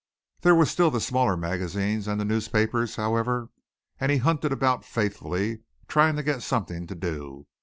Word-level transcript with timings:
There 0.39 0.55
were 0.55 0.65
still 0.65 0.89
the 0.89 0.99
smaller 0.99 1.37
magazines 1.37 2.07
and 2.07 2.19
the 2.19 2.25
newspapers, 2.25 2.95
however, 2.95 3.49
and 3.99 4.11
he 4.11 4.17
hunted 4.17 4.51
about 4.51 4.83
faithfully, 4.83 5.59
trying 5.87 6.15
to 6.15 6.23
get 6.23 6.41
something 6.41 6.87
to 6.87 6.95
do. 6.95 7.45